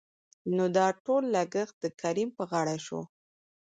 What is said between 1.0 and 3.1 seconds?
ټول لګښت دکريم په غاړه شو.